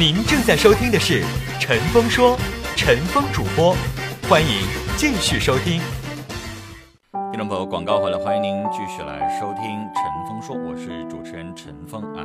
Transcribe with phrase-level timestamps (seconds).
[0.00, 1.22] 您正在收听的是
[1.60, 2.34] 《陈峰说》，
[2.74, 3.76] 陈峰主播，
[4.30, 4.48] 欢迎
[4.96, 5.78] 继续收听。
[7.30, 12.24] 听众朋友，广告回来，欢迎您继续来收听《陈峰说》，我是主持人陈峰啊。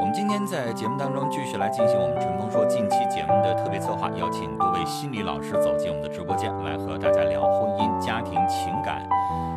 [0.00, 9.06] 我们今天在节目当中继续来进行我们《陈峰说》近期节目的特别策划，邀请多位心理老师走进我们的直播间，来和大家聊婚姻、家庭、情感。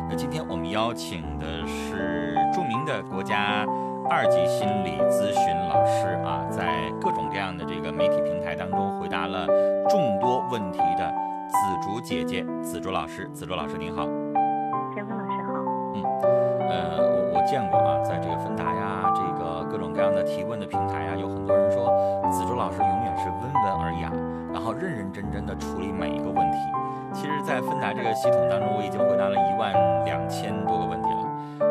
[0.08, 3.66] 那今天我们邀请的是著名的国家
[4.10, 6.64] 二级心理咨询老师啊，在
[6.98, 9.46] 各种各样的这个媒体平台当中回答了
[9.86, 11.12] 众多问题的
[11.48, 13.28] 紫竹姐姐、紫竹老师。
[13.34, 14.06] 紫竹老师您好。
[14.94, 15.52] 陈峰老师好。
[15.94, 16.02] 嗯
[16.68, 21.92] 呃，我我见过啊，在这个芬达呀，这个各种各样的提问的平台啊，有很多人说
[22.30, 24.10] 紫竹老师永远是温文尔雅，
[24.54, 26.58] 然后认认真真的处理每一个问题。
[27.12, 29.72] 其实，在芬达这个系统当中，我已经回答了一万
[30.04, 31.17] 两千多个问题了。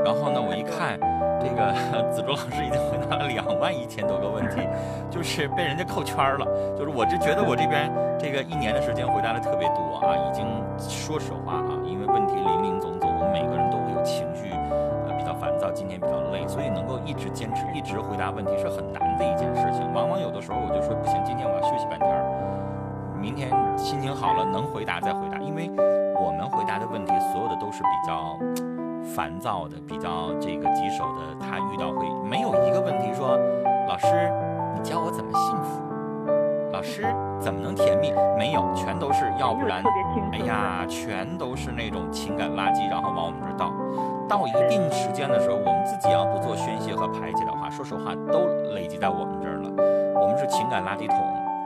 [0.03, 0.99] 然后呢，我一看，
[1.39, 1.73] 这个
[2.11, 4.61] 紫竹老师已经回答了两万一千多个问题，
[5.09, 6.45] 就是被人家扣圈了。
[6.75, 10.45] 就是我就觉得我这边这个一年的时间回答的特别多啊，已经
[10.77, 14.49] 说实话啊，因为问题林林总总，我们每个人都会有情绪，
[15.07, 19.91] 呃，比较烦躁，今天比较累，所以能够一直坚持，一直回答问题是很难的一件事情。
[19.93, 22.21] 往往有的时候我就说不行，今天我要休息半天儿，
[23.19, 25.71] 明天心情好了能回答再回答，因为
[26.19, 28.37] 我们回答的问题所有的都是比较
[29.15, 33.37] 烦躁的，比较这个棘手的，他遇到会没有一个问题说，
[33.87, 34.31] 老师，
[34.75, 35.81] 你教我怎么幸福？
[36.71, 37.03] 老师
[37.39, 38.13] 怎么能甜蜜？
[38.37, 39.81] 没有，全都是要不然
[40.33, 43.71] 哎呀，全都是那种情感垃圾，然后往我们这儿倒。
[44.27, 49.69] 到一定时间的时候，我们自己要不做宣泄和排解的话，说实话都累积在我们这儿了。
[50.19, 51.17] 我们是情感垃圾桶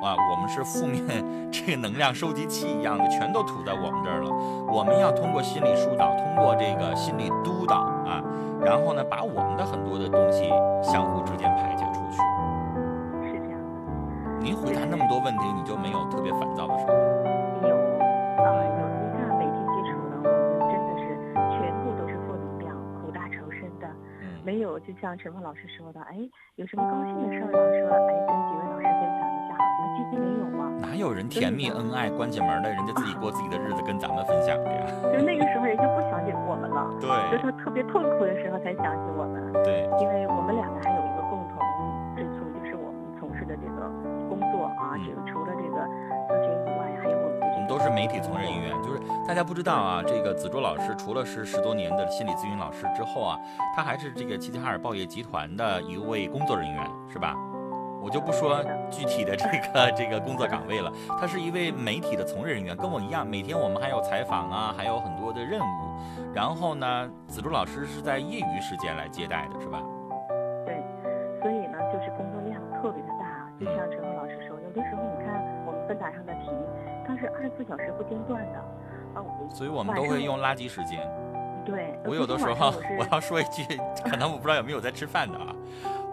[0.02, 1.06] 啊，我们是负面
[1.54, 4.30] 这个能量收集器一样的，全都吐在我们这儿了。
[4.68, 7.78] 我们要通过心理疏导，通过这个心理督导
[8.10, 8.24] 啊，
[8.66, 10.50] 然后呢，把我们的很多的东西
[10.82, 12.18] 相互之间排解出去。
[13.30, 14.42] 是这样的。
[14.42, 16.94] 您回答那么多问题，你就没有特别烦躁的时候？
[17.70, 17.76] 有
[18.42, 21.14] 啊，有你看每天接触的，我们真的是
[21.54, 23.86] 全部都是负能量、苦大仇深的，
[24.26, 26.18] 嗯，没有就像陈峰老师说的，哎，
[26.56, 28.90] 有什么高兴的事儿了，说哎跟几位老师
[29.62, 30.72] 分享一下，那几乎没有吗。
[30.82, 34.86] 哪有人甜蜜恩爱关起门来，人家自己过自己的日子跟咱们分享的呀？
[35.14, 41.58] 就那个时候人家不想起我们了，对就对是特别痛苦的时候才想起我们，对，因为我们两个还有一个共同
[42.16, 43.88] 之处，就是我们从事的这个
[44.28, 45.78] 工作啊，嗯这个除了这个
[46.30, 53.38] 咨询以外，还有我们我们都是媒体从业人员，就是大家不知道啊，这个子卓老师除了是十多年的心理咨询老师之后啊，
[53.76, 57.36] 他还是这个齐齐哈尔报业集团的一位工作人员，是吧？
[58.02, 65.64] 我就不说具体的这个 这个工作岗位了，他是一位媒体的从业人员，跟我一样，每天我们还有采访啊，还有很多的任务。
[66.34, 69.82] 然后呢，紫竹老师是在业余时间来接待的，是吧？
[70.66, 70.82] 对，
[71.42, 76.50] 所以呢，就是工作量特别的大，就像陈峰老师说，有的时候你看我们芬达上的题，
[77.06, 78.60] 它是二十四小时不间断的，
[79.14, 79.22] 啊，
[79.54, 81.00] 所以我们都会用垃圾时间。
[81.64, 83.64] 对，我有的时候我要说一句，
[84.04, 85.54] 可能我不知道有没有在吃饭的啊，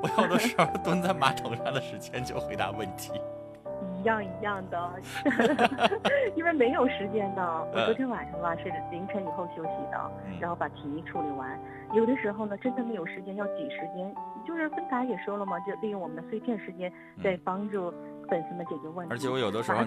[0.02, 3.12] 我有的时候蹲在马桶上的时间就回答问题。
[4.00, 4.92] 一样一样的，
[6.36, 7.42] 因为没有时间的。
[7.72, 11.58] 我昨天晚上吧是凌晨以后休息的，嗯然后把题处理完。
[11.92, 14.14] 有的时候呢，真的没有时间，要挤时间。
[14.46, 16.92] 就是芬达也说了嘛，就利用我们的碎片时间，
[17.22, 17.92] 在帮助
[18.28, 19.12] 粉丝们解决问题。
[19.12, 19.82] 嗯而且我有的时候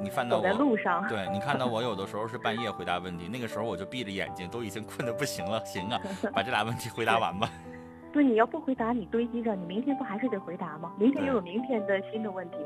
[0.00, 5.62] 你翻到我在我，路上，对你看到 我有的时候是半夜回答问题，那个时候我就闭着眼睛，都已经困得不行了。
[5.64, 6.00] 行啊，
[6.32, 7.48] 把这俩问题回答完吧。
[8.18, 10.92] 对，你要不回答，你堆积着，你明天不还是得回答吗？
[10.98, 12.56] 明天又有明天的新的问题，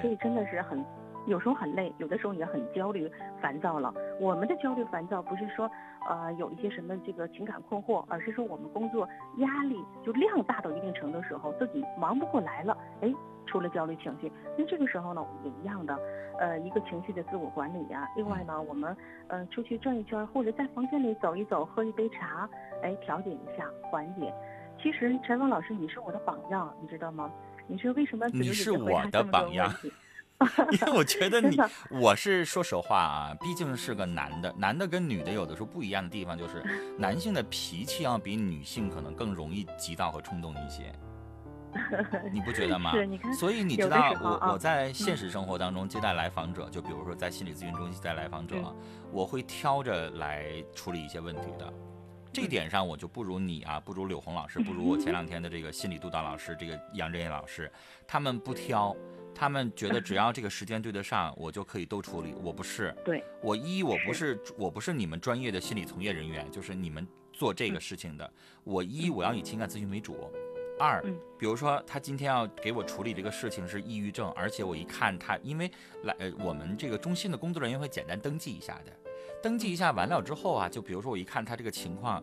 [0.00, 0.82] 所以真的是很，
[1.26, 3.92] 有时候很累，有的时候也很焦虑、烦躁了。
[4.18, 5.70] 我们的焦虑、烦躁不是说
[6.08, 9.06] 呃有一些什么这个情感困惑，而是说我们工作
[9.36, 13.12] 压力就量大到一定程度的时候，自己忙不过来了，哎，
[13.44, 14.32] 出了焦虑情绪。
[14.56, 15.94] 那这个时候呢，也一样的，
[16.38, 18.96] 呃，一个情绪的自我管理呀、另外呢，我们
[19.28, 22.48] 呃出去转一圈，或者在房间里走一走，喝一杯茶，
[22.82, 24.32] 哎，调节一下，缓解。
[24.82, 27.30] 其实陈峰老师，你是我的榜样，你知道吗？
[27.68, 28.26] 你是为什么？
[28.28, 29.72] 你是我的榜样
[30.72, 31.56] 因为我觉得 你，
[31.88, 36.60] 我是说实话啊，毕竟是个男的，男的跟女的有的时候不一样的地方就是，
[36.98, 40.92] 男性的脾气要比女性可能更容易急躁和冲动一些，
[42.32, 42.92] 你不觉得吗？
[43.38, 48.76] 所以你知道我我在现实生活当中接待来访者，就比如说在心理咨询中心接待来访者嗯，
[49.12, 51.72] 我会挑着来处理一些问题的。
[52.32, 57.70] 这一点上我就不如你啊，不如柳红老师，不如我前两天的这个心理督导老师，这个杨振业老师，
[58.06, 58.96] 他们不挑，
[59.34, 62.34] 他们觉得只要这个时间对得上，我就可以都处理。
[62.42, 68.32] 我不是，对，我一我不是我不是你们专业的心理从业人员，就是你们做这个事情的。
[68.64, 70.30] 我一我要以情感咨询为主，
[70.78, 75.70] 二嗯，比如说他今天要给我处理这个事情是抑郁症，而且我一看他，因为
[76.04, 78.92] 来呃我们这个中心的工作人员会简单登记一下的，
[79.42, 82.22] 登记一下完了之后啊，就比如说我一看他这个情况。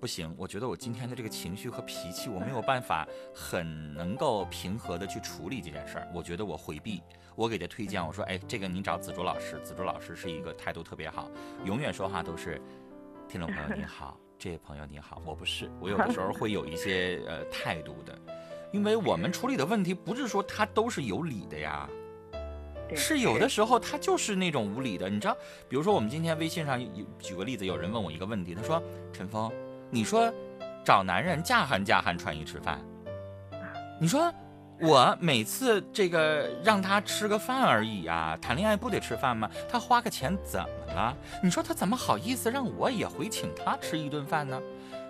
[0.00, 6.08] 不行，我觉得我今天的这个情绪和脾气，我没有办法很能够平和的去处理这件事儿。
[6.14, 7.02] 我觉得我回避，
[7.36, 11.30] 我给他推荐，我说，哎，这个您找子竹老师，子竹老师是一个态度特别好，
[11.66, 12.58] 永远说话都是，
[13.28, 18.18] 听众朋友你好， 这位朋友你好，我不是，我有的时候 会有一些呃态度的，
[18.72, 21.86] 因为我们处理的问题不是说他都是有理的呀。
[22.90, 25.36] 对是有的时候他就是那种无理的，你知道，
[25.68, 28.82] 比如说我们今天微信上有举个例子，有人问我一个问题，他说
[29.12, 29.50] ：“陈峰，
[29.88, 30.32] 你说
[30.84, 32.80] 找男人嫁汉嫁汉穿衣吃饭，
[34.00, 34.32] 你说
[34.80, 39.50] 我每次这个让他吃个饭而已啊、谈恋爱不得吃饭吗？
[39.68, 41.16] 他花个钱怎么了？
[41.42, 44.60] 你说他怎么好意思让我也回请他吃一顿饭呢？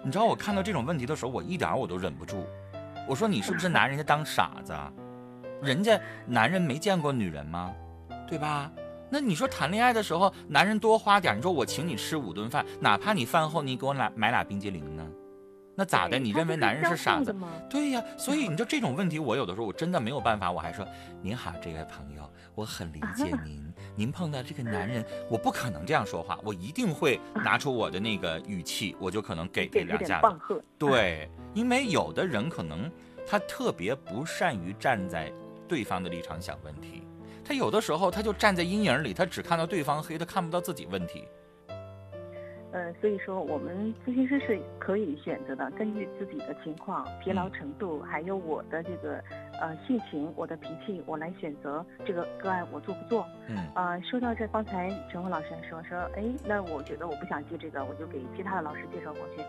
[0.02, 2.44] 你知道我看到这种问题的时候，我一点我都忍不住，
[3.06, 4.92] 我说你是不是拿人家当傻子啊？
[5.62, 7.72] 人家男人没见过女人吗？
[8.28, 8.70] 对吧？
[9.10, 15.04] 那你说谈恋爱的时候，男人多花点，你说我请你吃五顿饭，哪怕你饭后你给我俩买俩冰激凌呢？
[15.74, 16.18] 那咋的？
[16.18, 17.32] 你认为男人是傻子？
[17.32, 17.48] 吗？
[17.68, 20.86] 对呀，所以你就这种问题，我有的时候我真的没有办法，我还说
[21.22, 30.64] 您好，这位朋友，我很理解您，您碰到这个男人，我不可能这样说话，我一定会拿出我的那个语气，我就可能给给两下子。
[30.78, 32.90] 对，因为有的人可能
[33.26, 35.32] 他特别不善于站在
[35.70, 37.04] 对方的立场想问题，
[37.44, 41.28] 他有的时候他就站在阴影里，他只看到对方黑，他看不到自己问题。
[42.72, 49.22] 呃，所以说我们咨询师是可以选择的，根据自己的情况、疲劳嗯程度，还有我的这个
[49.60, 53.26] 呃性情、我的脾气，我来选择这个个案我做不做。
[53.48, 59.42] 嗯呃，说到这，刚才陈红老师还说说，哎，那我觉得我不想接这个，我就给其他的老师介绍过去。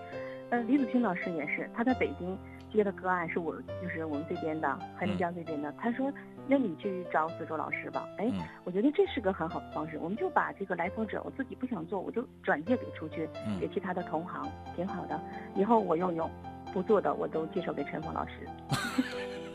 [0.49, 2.35] 呃，李子清老师也是，他在北京
[2.71, 5.71] 接的个案是我，就是我们这边的黑龙江这边的。
[5.79, 6.11] 他说，
[6.47, 8.07] 那你去找子洲老师吧。
[8.17, 13.27] 哎，嗯我觉得这是个很好的方式，我们就把这个来访者，我自己不想做，我就转介给出去，
[13.59, 15.19] 给嗯，其他的同行，挺好的。
[15.55, 16.29] 以后我用用，
[16.73, 18.33] 不做的我都介绍给陈峰老师。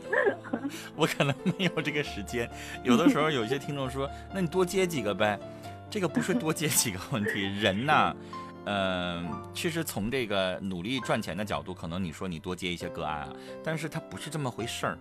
[0.95, 2.49] 我可能没有这个时间。
[2.83, 5.37] 有的时候有一些听众说，那你多接几个呗，
[5.89, 8.15] 这个不是多接几个问题，人呐。
[8.67, 9.23] 呃，
[9.53, 13.29] 其实从这个努力赚钱的角度，可能你说你多接一些个案啊，
[13.63, 14.97] 但是它不是这么回事儿，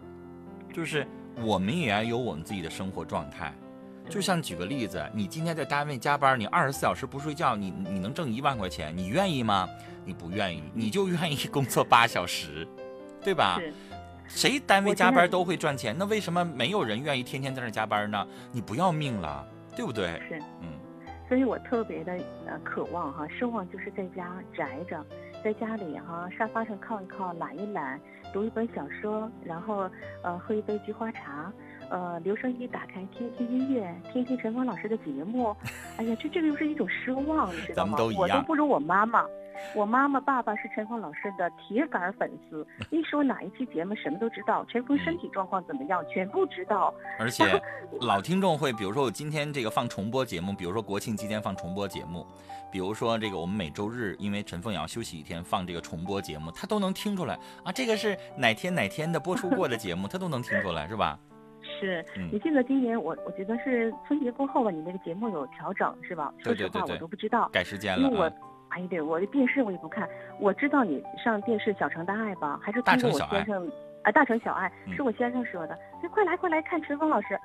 [0.72, 1.04] 就是
[1.42, 3.52] 我们也要有我们自己的生活状态。
[4.08, 9.68] 就像举个例子，你今天在单位加班，你二十四小时不睡觉，你你能挣一万块钱，你愿意吗？
[10.04, 12.64] 你不愿意，你就愿意工作八小时，
[13.20, 13.60] 对吧？
[14.28, 18.24] 谁单位加班都会赚钱，那为什么没有人愿意天天在那加班呢？
[18.52, 20.22] 你不要命了，对不对？
[20.28, 20.40] 是。
[20.60, 20.68] 嗯
[21.28, 22.12] 所以我特别的
[22.46, 25.04] 呃渴望哈，奢望就是在家宅着，
[25.42, 28.00] 在家里哈沙发上靠一靠，懒一懒，
[28.32, 29.90] 读一本小说，然后
[30.22, 31.52] 呃喝一杯菊花茶，
[31.90, 35.54] 呃留声机打开听听音乐，听听陈峰老师的节目。
[35.98, 37.98] 哎呀，这这个又是一种奢望，你知道咱们吗？
[37.98, 39.24] 都一样我都不如我妈妈。
[39.74, 46.92] 我妈妈、爸爸是陈峰老师的铁杆粉丝， 一说哪一期节目什么都知道，陈峰身体状况怎么样全部知道。
[47.18, 47.58] 而 且
[48.02, 52.26] 老听众会，比如说我今天这个放重播节目，比如说国庆期间放重播节目，
[52.70, 61.18] 比如说这个我们每周日因为陈峰也要休息一天放这个重播节目，他都能听出来啊，这个是哪天哪天的播出过的节目，他都能听出来，是吧？
[61.80, 66.32] 是嗯你记得今年我我觉得是春节过后吧，你那个节目有调整是吧？
[66.38, 68.32] 说实话我都不知道，改时间因为我。
[68.68, 70.06] 哎对，我的电视我也不看，
[70.40, 73.70] 我知道你上电视《小城大爱》吧，还是通过我先生。
[74.02, 77.38] 啊，大城小爱嗯是我先生说的，哎，快来快来看陈峰老师，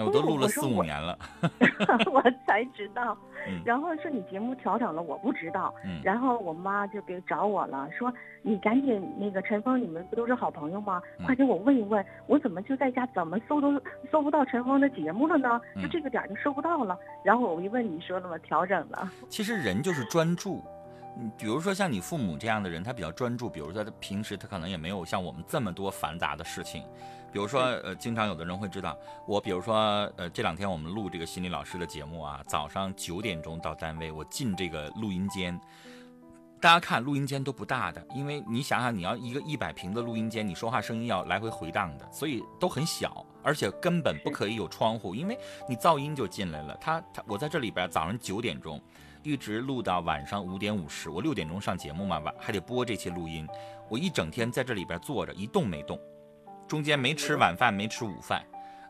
[0.00, 1.18] 哎，我都录了四五年了，
[2.10, 3.16] 我才知道。
[3.48, 5.74] 嗯然后说你节目调整了，我不知道。
[5.84, 11.00] 嗯然后我妈就给找我了，说你赶紧那个陈峰，你们不都是好朋友吗？
[11.18, 13.80] 嗯快给我问一问，我怎么就在家怎么搜都
[14.10, 15.60] 搜不到陈峰的节目了呢？
[15.76, 16.98] 就嗯这个点儿就搜不到了。
[17.24, 18.36] 然后我一问，你说了吗？
[18.38, 19.10] 调整了。
[19.30, 20.62] 其实人就是专注。
[21.16, 23.48] 嗯，比如说像你父母这样的人，他比较专注。
[23.48, 26.84] 比如说他平时他可能也没有像我们这么多繁杂的事情。
[27.32, 29.76] 比如说，呃，经常有的人会知道我，比如说，
[30.16, 35.56] 呃，这两天我们录这个心理老师的节目啊，早上九点钟到单位，我进这个录音间。
[36.60, 45.38] 大家看，录音间都不大的，因为你想想，你要一个一百平的录音间，你说话声音要来回回荡的，所以都很小，而且根本不可以有窗户，因为
[45.68, 46.76] 你噪音就进来了。
[46.80, 48.80] 他他，我在这里边早上九点钟。
[49.22, 53.46] 一直录到晚上五点五十，我六点钟上节目嘛，晚还得播这期录音。
[53.88, 56.00] 我一整天在这里边坐着，一动没动，
[56.66, 58.42] 中间没吃晚饭，没吃午饭。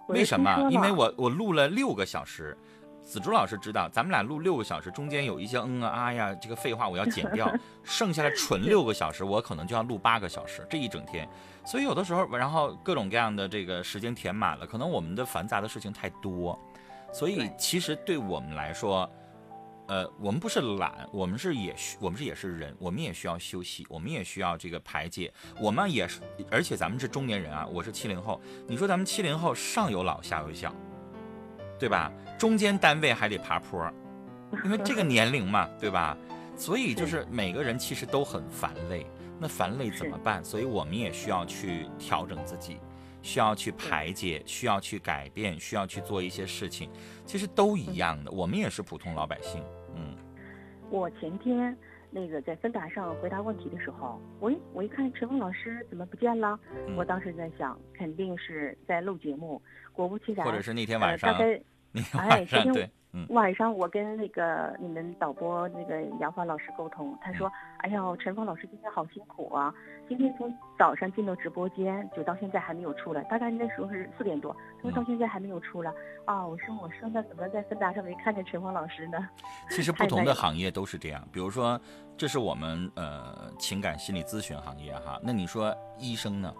[0.08, 0.68] 为什么？
[0.70, 2.56] 因为我我录了六个小时，
[3.02, 11.28] 子竹老师知道，咱们俩录六个小时，中间有一些嗯啊啊呀，这个废话我要剪掉， 剩下来纯六个小时，我可能就要录八个小时，这一整天。
[11.64, 16.56] 所以有的时候，然后各种各样的这个时间填满了，可能我们的繁杂的事情太多，
[17.12, 19.10] 所以其实对我们来说。
[19.90, 30.72] 呃，我们不是懒，我们是也需，我们是也是人，我们也需要休息，我们也需要这个排解，我们也是，而且咱们是中年人啊，我是七零后，你说咱们七零后上有老下有小，
[31.76, 32.12] 对吧？
[32.38, 33.84] 中间单位还得爬坡，
[34.64, 36.16] 因为这个年龄嘛，对吧？
[36.56, 39.04] 所以就是每个人其实都很烦累，
[39.40, 40.44] 那烦累怎么办？
[40.44, 42.78] 所以我们也需要去调整自己。
[43.22, 46.88] 需要去排解，需要去改变，需要去做一些事情，
[47.26, 48.30] 其实都一样的。
[48.30, 49.62] 我们也是普通老百姓，
[49.94, 50.14] 嗯。
[50.90, 51.76] 我前天
[52.10, 56.58] 那个在芬达上回答问题的时候，我一我一看陈峰老师怎么不见了？
[56.96, 59.60] 我当时在想，肯定是在录节目。
[59.92, 61.36] 果不其然，或者是那天晚上，
[61.92, 62.88] 那天晚上对。
[63.28, 67.50] 晚上我跟那个你们导播那个杨帆老师沟通，他说
[67.82, 69.72] ：“哎呀，陈峰老师今天好辛苦啊！
[70.08, 73.22] 今天从早上进到直播间，就到现在还没有出来。
[73.24, 75.90] 大概那时候是四点多，他说到现在还没有出来。
[76.26, 79.18] 啊，我说我说那怎么在芬达上没看见陈峰老师呢？
[79.70, 81.80] 其实不同的行业都是这样，比如说
[82.16, 86.52] 这是我们呃情感心理咨询行业哈，那你说医生呢？”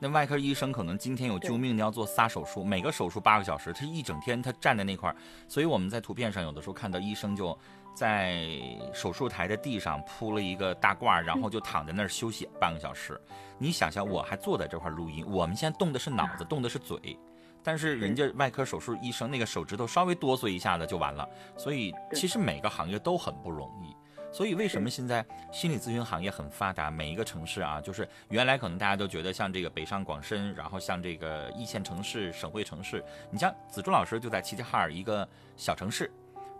[0.00, 5.16] 那外科医生可能今天有救命的要做仨手术，每个手术八个小时，他一整天他站在那块儿，
[5.48, 7.58] 所以我们在图片上有的时候看到医生就
[7.94, 8.48] 在
[8.94, 13.20] 手术台的地上铺了一个大褂，然后就躺在那儿休息半个小时。
[13.58, 17.18] 你想想，我还坐在这块录音，我们现在动的是脑子，动的是嘴，
[17.64, 23.96] 但是人家外科手术医生那个手指头稍微哆嗦一下子就完了，所以其实每个行业都很不容易。
[24.30, 26.90] 所以为什么现在心理咨询行业很发达？
[26.90, 36.10] 每一个城市啊，就是原来可能大家都觉得像这个北上广深，然后像这个一线城市、省会城市，你像子珠老师就在齐齐哈尔一个小城市，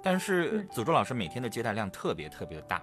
[0.03, 2.83] 但是子珠老师每天的接待量特别特别的大，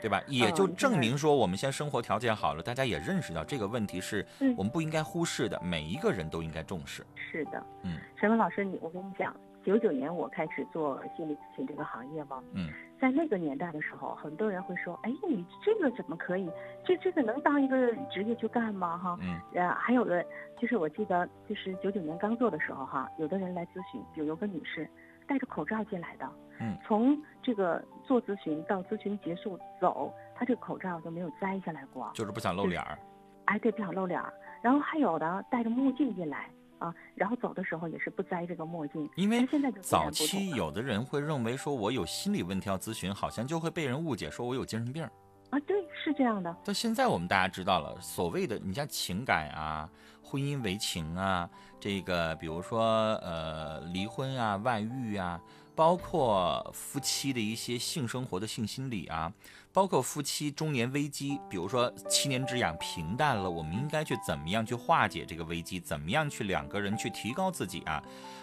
[0.00, 0.20] 对吧？
[0.26, 7.06] 也就证明说我们现在生活条件好了，大家也认识到这个问题是我们不应该忽视的，每一个人都应该重视。
[7.14, 9.34] 是的，嗯，陈文老师，你我跟你讲。
[9.64, 12.68] 九九年我开始做心理咨询这个行业嘛，嗯，
[13.00, 16.50] 在那个年代的时候，很多人会说，哎，你这个怎么可以？
[16.84, 18.98] 这这个能当一个职业去干吗？
[18.98, 20.24] 哈，嗯，呃，还有的
[20.60, 24.88] 就是我记得就是九九年刚做的时候哈，有的人来咨询，有有个女士
[25.26, 26.28] 戴着口罩进来的，
[26.60, 32.98] 嗯，从这个做咨询到咨询结束走，她这个口罩都没有摘下来过，就是不想露脸儿，
[33.46, 34.32] 哎，对，不想露脸儿。
[34.60, 36.48] 然后还有的戴着墨镜进来。
[36.78, 39.46] 啊，然后走的时候也是不摘这个墨镜，因为
[39.80, 45.02] 早期有的人会认为说我有心理问题要咨询，好像就会被人误解说我有精神病。
[45.50, 46.54] 啊，对，是这样的。
[46.64, 49.88] 到现在我们大家知道了，所谓的你像情感啊、
[50.22, 55.40] 婚姻为情啊，这个比如说呃离婚啊、外遇啊。
[55.74, 59.32] 包括夫妻的一些性生活的性心理啊，
[59.72, 65.80] 包括夫妻中年危机，比如说七年之痒平淡了，我们应该去怎么样去化解这个危机？
[65.80, 68.02] 怎么样去两个人去提高自己啊？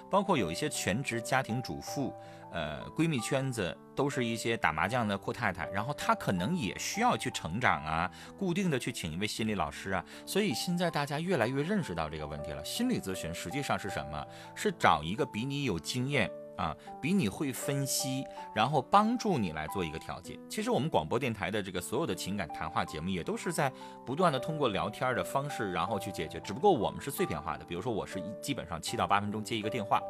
[0.10, 2.14] 包括有一些全职家庭主妇，
[2.52, 10.04] 呃，闺蜜圈子都是一些打麻将的阔太太，然后她可能也需要去成长啊，固定的去请一位心理老师啊。
[10.26, 14.28] 所以现在大家越来越认识到这个问题了，心理咨询实际上是什么？
[14.54, 16.30] 是找一个比你有经验。
[16.58, 20.38] 啊，比你会分析，然后帮助你来做一个调节。
[20.50, 23.72] 其实我们广播电台的这个所有的情感谈话节目，也都是在
[24.06, 26.40] 不断的通过聊天的方式，然后去解决。
[26.42, 30.02] 只不过我们是碎片化的，比如说我是一基本上七到八分钟接一个电话，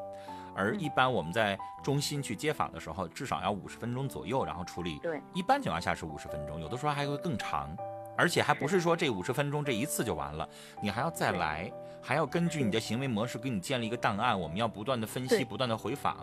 [0.56, 5.00] 而一般我们在中心去接访的时候，至少要五十分钟左右，然后处理。
[5.00, 7.76] 对，一般情况下是五十分钟，有的时候还会更长，
[8.18, 10.48] 而且还不是说这五十分钟这一次就完了，
[10.82, 11.72] 你还要再来。
[12.04, 16.18] 还要根据你的行为模式给你建立一个档案，我们要不断的分析，不断的回访。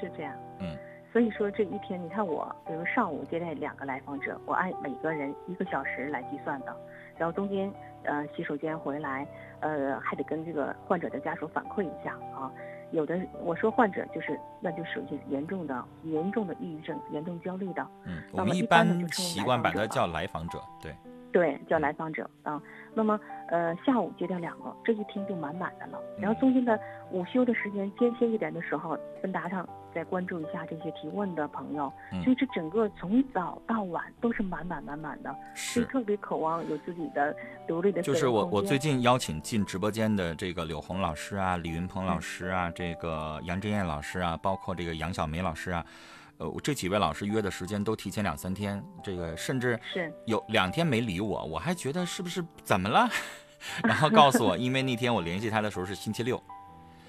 [0.00, 0.76] 是这样，嗯，
[1.12, 6.76] 所以说这一天，你看我，比如上午接待两个来访者，我按每个人一个小时来计算的，
[7.16, 9.24] 然后中间呃洗手间回来，
[9.60, 12.50] 呃还得跟这个患者的家属反馈一下啊。
[12.92, 17.86] 有的我说患者就是，那就属于严重的、严重的抑郁症、严重焦虑的。
[18.04, 20.94] 嗯，我们一般习惯把它叫来访者，对。
[21.32, 22.60] 对，叫来访者啊。
[22.92, 23.18] 那么，
[23.48, 26.00] 呃，下午接待两个，这一天就满满的了。
[26.18, 26.78] 然后中间的
[27.12, 31.92] 午休的时间，间歇一点的时候，问答上再关注一下这些提问的朋友。
[32.24, 37.32] 所以这整个从早到晚都是满满满满的，是特别渴望有自己的
[37.68, 38.02] 独立的。
[38.02, 45.86] 就是我我最近邀请进直播间的这个柳红老师啊，李云鹏老师啊，这个杨真燕老师啊，包括这个杨小梅老师啊。
[46.40, 53.06] 呃，这几位老师约的时间都提前两三天，这个甚至是有两天没理我，我还觉得是不是怎么了？
[53.84, 56.42] 然后告诉我， 因为那天我联系他的时候是星期六，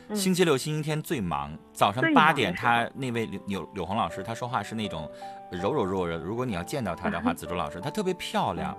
[0.09, 5.09] 嗯星期六、星期天最忙，早上八点，他那位柳柳柳红老师，他说话是那种
[5.50, 6.17] 柔柔弱弱。
[6.17, 8.77] 如果你要见到他的话， 嗯子竹老师，他特别漂亮，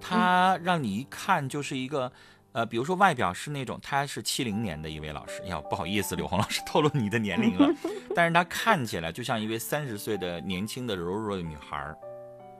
[0.00, 2.10] 他让你一看就是一个。
[2.58, 7.68] 呃，比如说外表是那种，他是七零年的一位老师，哎呀，不好意思，柳红老师 透露你的年龄了，
[8.16, 11.96] 但是他看起来就像一位三十岁的年轻的柔柔弱的女孩儿。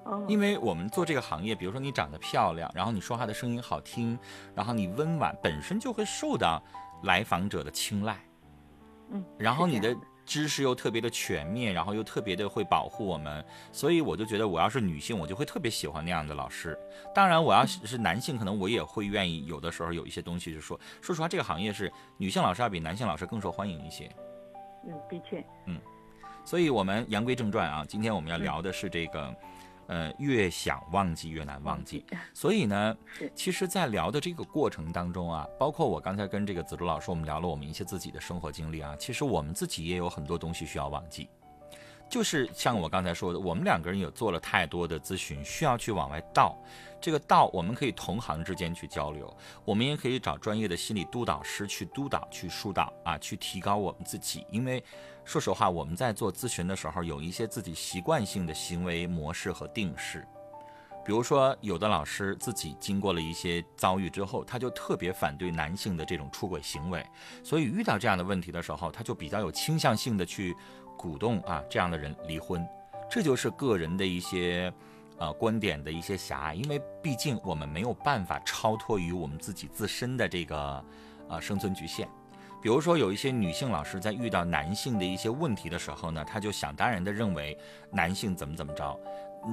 [0.05, 4.17] 哦，因为我们做这个行业，比如说你长得漂亮，然后你说话的声音好听，
[4.55, 6.63] 然后你温婉，本身就会受到
[7.03, 8.17] 来访者的青睐。
[9.11, 9.97] 嗯，然后你的
[10.29, 13.43] 知识又特别的全面，然后又特别的会保护我们，
[13.73, 16.79] 所以我就觉得我要是女性，我就会特别喜欢那样的老师。
[17.15, 24.07] 当然，我要是是男性，可能我也会愿意有的时候有一些东西就说，说实话，这个行业是女性老师要比男性老师更受欢迎一些。
[24.87, 25.81] 嗯，的确，嗯
[26.45, 29.35] 所以，我们言归正传啊，今天我们要聊的是这个，
[29.89, 32.05] 呃，越想忘记越难忘记。
[32.33, 32.97] 所以呢，
[33.35, 41.29] 其实，在聊的这个过程当中啊，包括我刚才跟这个子竹老师，我们聊了我们一些自己的生活经历啊，其实我们自己也有很多东西需要忘记。
[42.11, 46.57] 就是像我刚才说的，我们两个人有做了太多的咨询，需要去往外倒。
[47.01, 49.31] 这个倒，我们可以同行之间去交流，
[49.65, 54.47] 我们也可以找专业的心理督导师去督导、去疏导啊，去提高我们自己。
[54.51, 54.83] 因为
[55.29, 60.27] 说实话，我们在做咨询的时候，有一些自己习惯性的行为模式和定式。
[61.05, 67.05] 比如说，有的老师自己经过了一些遭遇之后，他就特别反对男性的这种出轨行为，
[67.45, 70.57] 所以遇到这样的问题的时候，他就比较有倾向性的去
[70.97, 72.67] 鼓动啊这样的人离婚。
[73.11, 74.73] 这就是个人的一些
[75.19, 80.83] 呃观点的一些狭隘，因为毕竟我们没有办法超脱于我们自己自身的这个
[81.29, 82.09] 呃生存局限。
[82.61, 87.57] 比如说，有一些女性老师在遇到男性的一些问题的时候呢，她就想当然的认为
[87.93, 88.99] 男性怎么怎么着。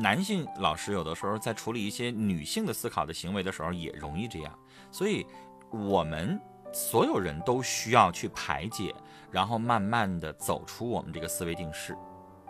[0.01, 4.59] 男性老师有的时候在处理一些女性的思考的行为的时候也容易这样，
[4.89, 5.25] 所以
[5.69, 6.39] 我们
[6.73, 8.93] 所有人都需要去排解，
[9.31, 11.95] 然后慢慢的走出我们这个思维定式，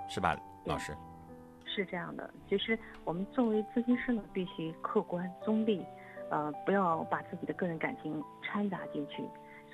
[0.07, 0.95] 是吧，老师？
[1.65, 5.85] 是这样的，其实我们作为咨询师呢，必须客观中立，
[6.31, 9.21] 呃，不要把自己的个人感情掺杂进去。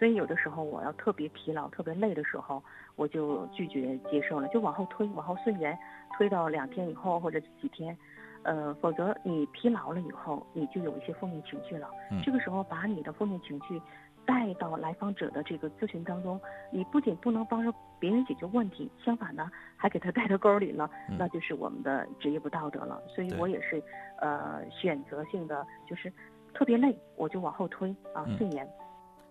[0.01, 2.59] 所以有的时候我要特别疲劳、特别累的时候，
[2.95, 5.77] 我就拒绝接受了，就往后推，往后顺延，
[6.17, 7.95] 推到两天以后或者几天，
[8.41, 11.87] 呃，否则你疲劳了以后，你就有一些负面情绪了。
[12.09, 13.79] 嗯这个时候把你的负面情绪
[14.25, 22.99] 带到来访者的这个咨询当中，你不仅不能帮着别人解决问题，相反呢，还给他带到沟里了，嗯那就是我们的职业不道德了。
[23.07, 23.79] 所以我也是，
[24.17, 26.11] 呃，选择性的，就是
[26.55, 28.67] 特别累，我就往后推啊嗯，顺延。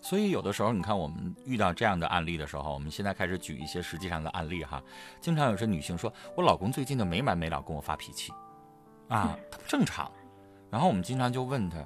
[0.03, 4.83] 所以有的时候，你看我们遇到这样的案例的时候，我们现在开始举一些实际上的案例哈。
[5.21, 8.33] 经常有些女性说，我老公最近就没完没了跟我发脾气，
[9.09, 10.11] 啊，他不正常。
[10.71, 11.85] 然后我们经常就问他，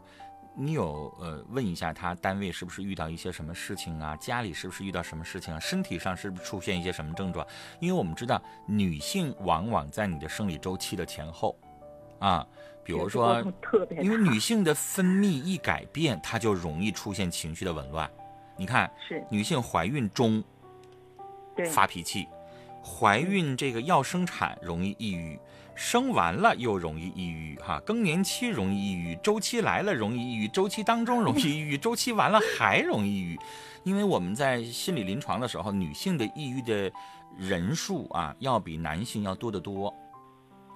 [0.57, 4.15] 你有呃问一下他单位是不是遇到一些什么事情啊？
[4.17, 5.59] 家里是不是遇到什么事情啊？
[5.59, 7.45] 身体上是不是出现一些什么症状？
[7.81, 11.59] 因为我们知道女性往往在你的生理周期的前后，
[12.25, 12.47] 啊，
[12.83, 13.45] 比如说
[14.01, 18.11] 因为女性的分泌一改变，她就容易出现情绪的紊乱。
[18.57, 20.43] 你看，是女性怀孕中
[21.55, 22.27] 对发脾气，
[22.83, 25.39] 怀孕这个要生产容易抑郁，
[25.75, 33.39] 生完了又容易抑郁，哈，更年期容易抑郁，周期来了容易抑郁，周期当中容易抑郁，周期完了还容易抑郁。
[33.83, 36.91] 因为我们在心理临床的时候，女性的抑郁的
[37.37, 39.93] 人数啊，要比男性要多得多。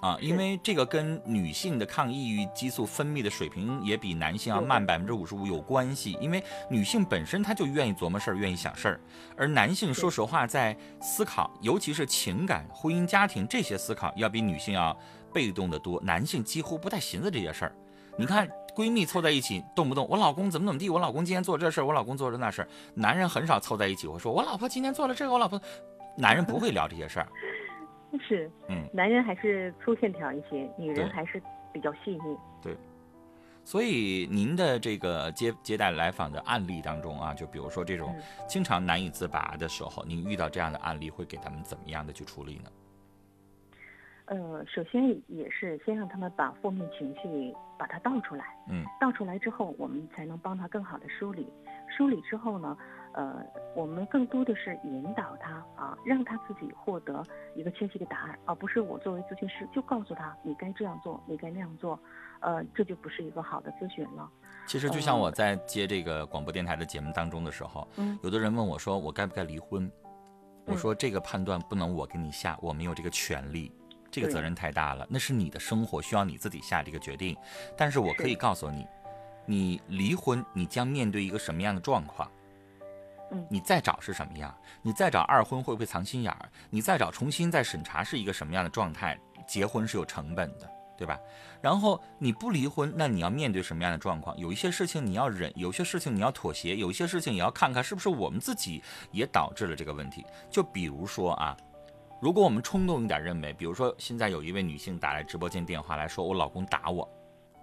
[0.00, 6.16] 啊，因为这个跟女性的抗抑郁激素分泌的水平也比男性要慢百分之五十五有关系。
[6.20, 9.00] 因为女性本身她就愿意琢磨事儿，愿意想事儿，
[9.36, 14.96] 而男性说实话在思考，尤其是情感、婚姻、家庭这些思考，要比女性要
[15.32, 16.00] 被动的多。
[16.00, 17.74] 男性几乎不太寻思这些事儿。
[18.16, 22.68] 你看闺蜜凑在一起，动不动我老公怎么怎么地，我老公今天做这事儿，我老公做了那事儿。
[22.94, 25.60] 男人很少凑在一起会说，我老婆今天做了这个，我老婆。
[26.16, 27.28] 男人不会聊这些事儿。
[28.20, 31.42] 是，嗯，男人还是粗线条一些，女人还是
[31.72, 32.36] 比较细腻。
[32.62, 32.76] 对
[33.64, 42.70] 所以您的这个接接待来访的案例当中啊，就比如说这种嗯经常难以自拔的时候，您遇到这样的案例，会给他们怎么样的去处理呢？
[44.24, 51.46] 呃，首先也是先让他们把负面情绪把它倒出来，嗯，倒出来之后，我们才能帮他更好的梳理。
[51.94, 52.76] 梳理之后呢，
[53.12, 53.44] 呃，
[53.74, 57.22] 我们更多的是引导他啊，让他自己获得
[57.54, 61.98] 一个清晰的答案，而不是我作为咨询师就告诉他你该这样做，你该那样做，
[62.40, 64.28] 呃，这就不是一个好的咨询了。
[64.66, 69.90] 其实就像我在接这个广播电台的节目当中的时候，嗯有的人问我说我该不该离婚，
[70.66, 73.72] 我说这个判断不能我给你下，我没有这个权利。
[74.10, 77.36] 这个责任太大了，那是你的生活，需要你自己下这个决定。
[77.76, 78.86] 但是我可以告诉你，
[79.44, 82.26] 你离婚，你将面对一个什么样的状况？
[83.48, 84.54] 你再找是什么样？
[84.82, 86.48] 你再找二婚会不会藏心眼儿？
[86.70, 89.18] 你再找重新再审查是一个什么样的状态？
[89.46, 91.18] 结婚是有成本的，对吧？
[91.60, 94.36] 然后你不离婚，那你要面对什么样的状况？
[94.38, 100.24] 有一些事情你要忍，有些事情你要妥协，有一些事情也要看看是不是我们自己也导致了这个问题。
[100.50, 101.56] 就比如说啊，
[102.20, 107.08] 如果我们冲动一点认为，比如说现在有一位女性打来直播间电话来说，我老公打我，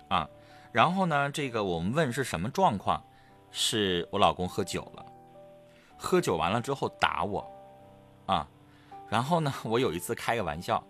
[0.09, 0.27] 啊，
[0.71, 3.03] 然后呢，这个我们问是什么状况？
[3.57, 5.05] 是我老公喝酒了，
[5.97, 7.45] 喝酒完了之后打我，
[8.25, 8.47] 啊，
[9.09, 10.83] 然后呢，我有一次开个玩笑，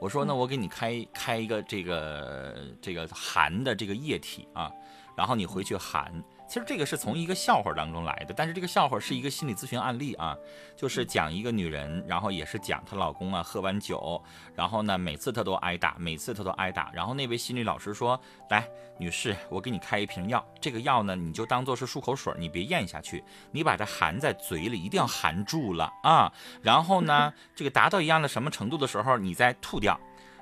[0.00, 4.70] 我说呢，我给你开开一个这个这个含的这个液体啊，
[5.16, 6.12] 然后你回去含。
[6.50, 10.36] 其实这个是从一个笑话当中来的，但是这个笑话是一个心理咨询案例啊，
[10.76, 14.20] 就是讲一个女人，然后也是讲她老公啊喝完酒，
[14.56, 26.32] 然后呢每次她都挨打，每次她都挨打，然后那位心理老师说，来，女士，我给你开一瓶药，这个药呢你就当做是漱口水，你别咽下去，你把它含在嘴里，一定要含住了啊，
[26.62, 29.96] 然后呢 这个达到一样的什么程度的时候，你再吐掉，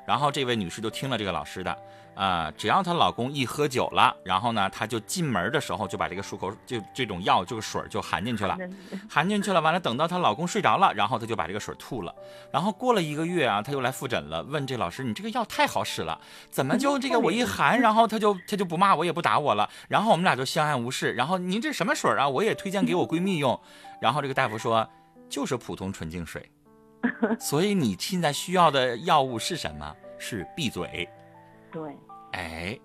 [0.07, 1.79] 然后这位女士就听了这个老师的。
[2.19, 8.59] 啊，只要她老公一喝酒了，然后呢，她就进门的时候就把这个漱口就这种药这个水就含进去了，
[9.09, 9.61] 含进去了。
[9.61, 12.13] 完了，等到她老公睡着了，然后她就把这个水吐了。
[12.53, 19.71] 然后过了一个月啊，她又来复诊了，问这老师：“你这个药太好使了，怎么就这个我一含， 然后她就她就不骂我也不打我了？
[19.87, 21.13] 然后我们俩就相安无事。
[21.13, 22.29] 然后您这什么水啊？
[22.29, 23.57] 我也推荐给我闺蜜用。
[24.01, 24.89] 然后这个大夫说
[25.29, 26.51] 就是普通纯净水。
[27.39, 29.95] 所以你现在需要的药物是什么？
[30.19, 31.09] 是闭嘴。
[31.71, 31.97] 对。
[32.39, 32.79] 哎，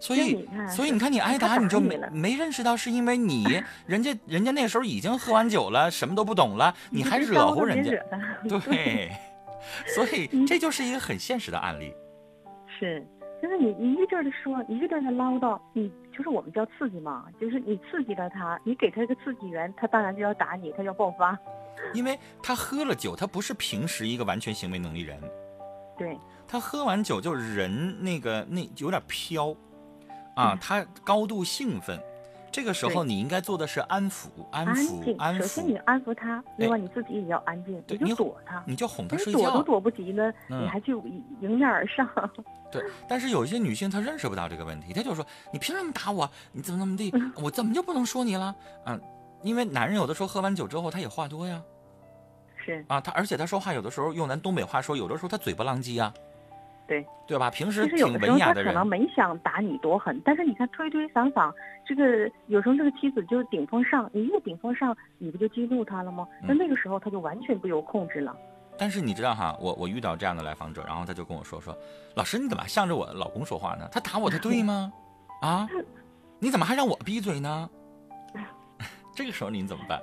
[0.00, 3.44] 所以所以你看你挨打，你就没没认识到是因为你
[3.86, 7.92] 人家人家那时候已经喝完酒了，什么都不懂了，你还惹乎人家？
[8.64, 9.12] 对，
[9.94, 11.94] 所以这就是一个很现实的案例。
[12.78, 13.06] 是，
[13.40, 21.38] 就是你你一阵的说，你一阵的唠叨，你就是我们叫刺激嘛，就是你刺激了他，你给他一个刺激源，他当然就要打你，他要爆发。
[21.94, 25.18] 因为他喝了酒，他不是平时一个完全行为能力人。
[25.96, 26.18] 对。
[26.48, 29.54] 他喝完酒就人那个那有点飘，
[30.34, 32.00] 啊，他高度兴奋，
[32.52, 35.38] 这个时候你应该做的是安抚，安抚，安抚。
[35.40, 39.40] 首先你安抚他，另外你自己也要安静，你就躲他，你就哄他睡觉。
[39.40, 40.92] 躲都躲不及呢，你还去
[41.40, 42.08] 迎面而上。
[42.70, 46.28] 对，但是有一些女性她认识不到这个问题，她就说你凭什么打我？
[46.52, 47.12] 你怎么怎么地？
[47.42, 48.54] 我怎么就不能说你了？
[48.86, 49.00] 嗯，
[49.42, 51.60] 因为男人有的时候喝完酒之后他也话多呀，
[52.64, 56.12] 是啊，他而且他说话有的时候用咱东北话说，有的时候他嘴巴浪叽呀。
[56.86, 57.50] 对对吧？
[57.50, 61.52] 平时挺文雅的人，他可能没想打你多狠，但是你看推推搡搡，
[61.84, 66.26] 这个有时候这个妻子就顶风上，你越顶风上，你不就激怒他了吗？
[66.42, 68.36] 那那个时候他就完全不由控制了。
[68.78, 71.76] 但是你知道哈，我我遇到这样的来访者，然后他就跟我说说，
[72.14, 73.88] 老师你怎么向着我老公说话呢？
[73.90, 74.92] 他打我他对吗？
[75.42, 75.68] 啊，
[76.38, 77.68] 你怎么还让我闭嘴呢？
[79.14, 80.00] 这个时候你怎么办？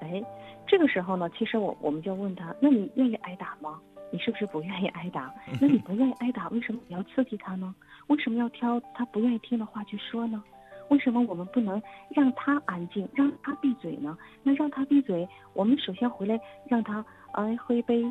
[0.00, 0.22] 哎，
[0.66, 3.78] 这个时候呢，其实我我们就问他，那你愿意挨打吗？
[4.10, 5.32] 你是不是不愿意挨打？
[5.60, 7.74] 那你不愿意挨打，为什么你要刺激他呢？
[8.08, 10.42] 为什么要挑他不愿意听的话去说呢？
[10.88, 14.18] 为什么我们不能让他安静，让他闭嘴呢？
[14.42, 18.02] 那让他闭嘴，我们首先回来让他呃喝一杯，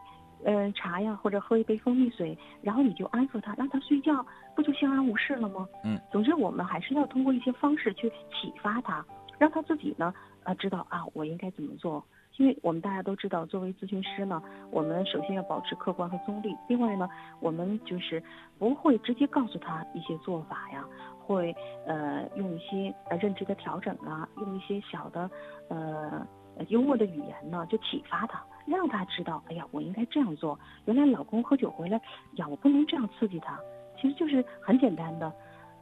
[0.46, 5.68] 呃茶呀，或者喝一杯蜂蜜水，然后你就安抚他，让他睡觉，不就相安无事了吗？
[5.84, 6.00] 嗯。
[6.10, 9.06] 总之，我们还是要通过一些方式去启发他，
[9.38, 12.02] 让他自己呢，啊知道啊，我应该怎么做。
[12.40, 16.56] 因为我们大家都知道，作为咨询师呢，我们首先要保持客观和中立。
[16.70, 17.08] 另外呢，
[17.42, 18.24] 我们就是
[18.58, 20.86] 不会直接告诉他一些做法呀，
[21.20, 21.54] 会
[21.86, 25.30] 呃用一些呃认知的调整啊，用一些小的
[25.68, 26.26] 呃
[26.70, 30.58] 幽默的语言呢，就启发他，让他知道，哎呀，我应该这样做。
[30.86, 32.00] 原来老公喝酒回来
[32.36, 33.60] 呀，我不能这样刺激他。
[34.02, 35.34] 其实就是很简单的，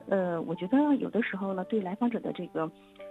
[0.09, 2.67] 呃，我觉得有的时候呢，对来访者的这个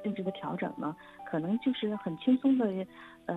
[0.06, 0.94] 认知的调整呢，
[1.28, 2.86] 可能就是很轻松的。
[3.28, 3.34] 呃，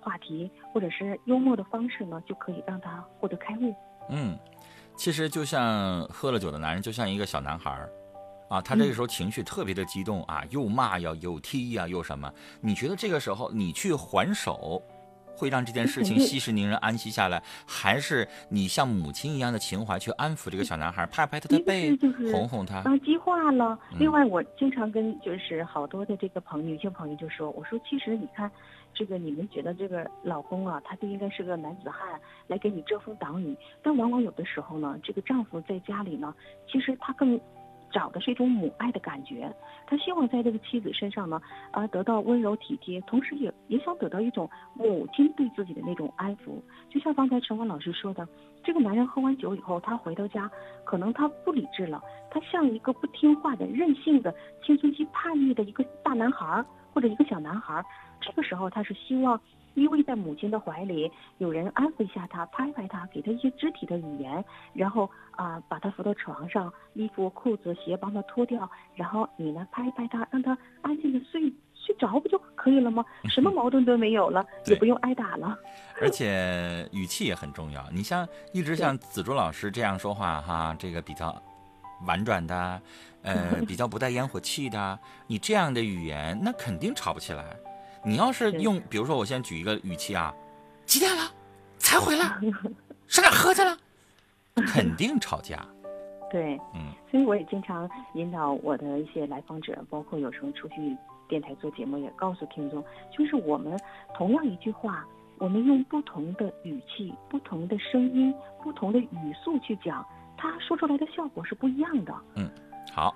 [0.00, 3.72] 话题或者是幽默的方式呢，就可以让他获得开悟。
[4.10, 4.36] 嗯，
[4.96, 7.88] 其实就像喝了酒的男人，就像一个小男孩儿，
[8.48, 12.28] 啊，他这个时候情绪特别的激动啊，又骂呀，又踢呀，又什么？
[12.60, 14.82] 你觉得这个时候你去还手？
[15.36, 21.96] 会让这件事情 息事宁人、安息下来，还是你像母亲一样的情怀去安抚这个小男孩，拍拍他的背，
[22.32, 22.78] 哄哄他？
[22.78, 23.78] 啊，激化了。
[23.98, 28.50] 另外，我经常跟就是好多的这个朋女性朋友就说，我说其实你看，
[28.94, 36.34] 这个你们觉得这个老公啊，他就应该是个男子汉来给你遮风挡雨，但往往有的时候呢，这个丈夫在家里呢，
[36.70, 37.40] 其实他更。
[37.94, 39.48] 找的是一种母爱的感觉，
[39.86, 46.60] 他希望在这个妻子身上呢，啊，得到温柔体贴，同时也也想得到一种母亲对自己的那种安抚。
[46.90, 48.26] 就像刚才陈光老师说的，
[48.64, 50.50] 这个男人喝完酒以后，他回到家，
[50.82, 52.02] 可能他不理智了，
[52.32, 57.80] 他像一个不听话的、任性的、青春期叛逆的一个大男孩，或者一个小男孩，
[58.20, 59.40] 这个时候他是希望
[59.74, 73.04] 依偎在母亲的怀里，有人安抚一下他，拍拍他，给他一些肢体的语言，然后啊、把他扶到床上，衣服、裤子、鞋帮他脱掉，然后你呢拍一拍他，让他安静的睡睡着不就可以了吗？
[73.28, 75.58] 什么矛盾都没有了，对也不用挨打了。
[76.00, 77.84] 而且语气也很重要。
[77.90, 81.34] 你像一直像子竹老师这样说话哈，这个比较
[82.06, 82.80] 婉转的，
[83.22, 87.44] 呃， 比较不带烟火气的，你这样的语言那肯定吵不起来。
[88.04, 90.34] 你要是是用，比如说我先举一个语气啊，
[90.84, 91.22] 几点了？
[91.78, 92.26] 才回来？
[93.06, 93.76] 上哪喝去了？
[94.66, 95.64] 肯定吵架。
[96.30, 100.96] 对，嗯所以我也经常引导我的一些来访者，包括有时候出去
[101.28, 102.84] 电台做节目，也告诉听众，
[103.16, 103.78] 就是我们
[104.16, 105.04] 同样一句话，
[105.38, 110.04] 我们用不同的语气、不同的声音、不同的语速去讲，
[110.36, 112.12] 它说出来的效果是不一样的。
[112.34, 112.50] 嗯
[112.92, 113.14] 好，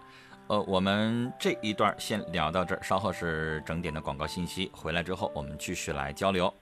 [0.49, 6.53] 呃，我们这一段先聊到这儿，稍后是整点的广告信息，回来之后我们继续来交流。